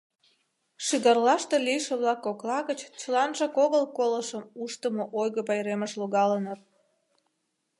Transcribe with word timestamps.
Шӱгарлаште 0.85 1.55
лийше-влак 1.67 2.19
кокла 2.25 2.59
гыч 2.69 2.79
чыланжак 2.99 3.55
огыл 3.63 3.83
колышым 3.97 4.43
уштымо 4.63 5.03
ойго 5.19 5.41
пайремыш 5.47 5.91
логалыныт. 5.99 6.59